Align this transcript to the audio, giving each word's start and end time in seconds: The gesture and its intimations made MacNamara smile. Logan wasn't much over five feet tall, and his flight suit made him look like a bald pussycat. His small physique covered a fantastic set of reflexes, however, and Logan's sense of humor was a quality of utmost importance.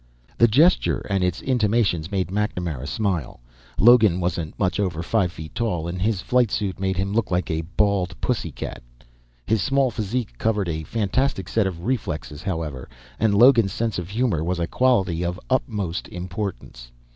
The 0.39 0.47
gesture 0.47 1.05
and 1.11 1.23
its 1.23 1.43
intimations 1.43 2.09
made 2.09 2.29
MacNamara 2.31 2.87
smile. 2.87 3.39
Logan 3.77 4.19
wasn't 4.19 4.57
much 4.57 4.79
over 4.79 5.03
five 5.03 5.31
feet 5.31 5.53
tall, 5.53 5.87
and 5.87 6.01
his 6.01 6.21
flight 6.21 6.49
suit 6.49 6.79
made 6.79 6.97
him 6.97 7.13
look 7.13 7.29
like 7.29 7.51
a 7.51 7.61
bald 7.77 8.19
pussycat. 8.19 8.81
His 9.45 9.61
small 9.61 9.91
physique 9.91 10.39
covered 10.39 10.67
a 10.69 10.81
fantastic 10.85 11.47
set 11.47 11.67
of 11.67 11.85
reflexes, 11.85 12.41
however, 12.41 12.89
and 13.19 13.35
Logan's 13.35 13.73
sense 13.73 13.99
of 13.99 14.09
humor 14.09 14.43
was 14.43 14.57
a 14.57 14.65
quality 14.65 15.23
of 15.23 15.39
utmost 15.51 16.07
importance. 16.07 16.89